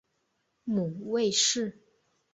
[0.63, 1.79] 母魏氏。